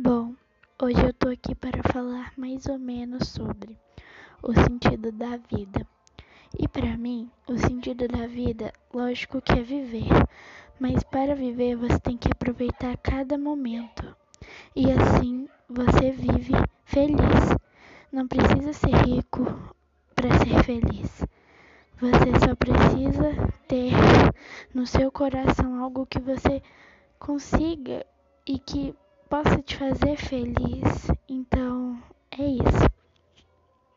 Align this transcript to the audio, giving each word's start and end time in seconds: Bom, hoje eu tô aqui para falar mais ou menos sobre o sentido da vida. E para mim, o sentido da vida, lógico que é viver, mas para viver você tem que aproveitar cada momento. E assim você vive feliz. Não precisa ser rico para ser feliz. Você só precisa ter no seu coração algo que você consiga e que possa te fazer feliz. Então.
Bom, 0.00 0.32
hoje 0.80 1.04
eu 1.04 1.12
tô 1.12 1.28
aqui 1.28 1.56
para 1.56 1.82
falar 1.92 2.32
mais 2.36 2.66
ou 2.66 2.78
menos 2.78 3.30
sobre 3.30 3.76
o 4.40 4.54
sentido 4.54 5.10
da 5.10 5.36
vida. 5.38 5.84
E 6.56 6.68
para 6.68 6.96
mim, 6.96 7.28
o 7.48 7.58
sentido 7.58 8.06
da 8.06 8.28
vida, 8.28 8.72
lógico 8.94 9.42
que 9.42 9.50
é 9.54 9.62
viver, 9.64 10.06
mas 10.78 11.02
para 11.02 11.34
viver 11.34 11.74
você 11.74 11.98
tem 11.98 12.16
que 12.16 12.30
aproveitar 12.30 12.96
cada 12.98 13.36
momento. 13.36 14.16
E 14.76 14.86
assim 14.92 15.48
você 15.68 16.12
vive 16.12 16.54
feliz. 16.84 17.56
Não 18.12 18.28
precisa 18.28 18.72
ser 18.72 18.94
rico 19.04 19.46
para 20.14 20.30
ser 20.38 20.62
feliz. 20.62 21.24
Você 22.00 22.38
só 22.38 22.54
precisa 22.54 23.52
ter 23.66 23.90
no 24.72 24.86
seu 24.86 25.10
coração 25.10 25.82
algo 25.82 26.06
que 26.06 26.20
você 26.20 26.62
consiga 27.18 28.06
e 28.46 28.60
que 28.60 28.94
possa 29.28 29.62
te 29.62 29.76
fazer 29.76 30.16
feliz. 30.16 31.06
Então. 31.28 31.87